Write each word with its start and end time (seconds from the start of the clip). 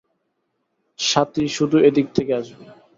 স্বাতী 0.99 1.43
শুধু 1.57 1.77
এদিক 1.87 2.07
থেকে 2.15 2.31
আসবে। 2.39 2.63